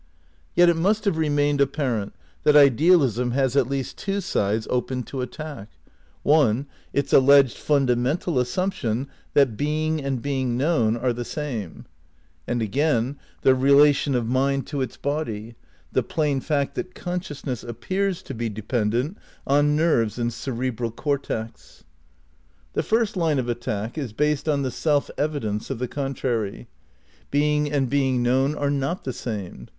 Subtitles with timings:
[0.55, 5.21] Yet it must have remained apparent that idealism has at least two sides open to
[5.21, 5.69] attack:
[6.23, 11.85] one, its alleged fundamental assumption that being and being known are the same;
[12.47, 15.55] and again, the relation of mind to its body,
[15.91, 21.83] the plain fact that consciousness appears to be dependent on nerves and cerebral cortex.
[22.73, 24.71] 260 VIII RECONSTRUCTION OF IDEALISM 261 The first line of attack is based on the
[24.71, 26.67] self evidence of the contrary.
[27.29, 29.67] Being and being known are not the same.